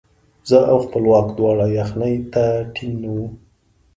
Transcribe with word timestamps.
زه 0.49 0.57
او 0.71 0.77
خپلواک 0.85 1.27
دواړه 1.37 1.65
یخنۍ 1.79 2.15
ته 2.33 2.43
ټینګ 2.73 2.95
نه 3.03 3.09
وو. 3.15 3.25